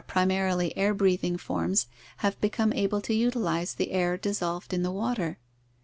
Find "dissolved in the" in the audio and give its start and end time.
4.17-4.89